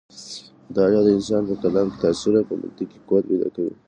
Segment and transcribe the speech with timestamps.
[0.69, 3.73] مطالعه د انسان په کلام کې تاثیر او په منطق کې قوت پیدا کوي.